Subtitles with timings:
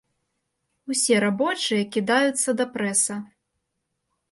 [0.93, 3.21] Усе рабочыя кідаюцца да прэса.